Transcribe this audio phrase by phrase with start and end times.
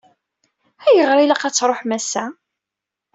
[0.87, 2.25] Ayɣer i ilaq ad tṛuḥem ass-a?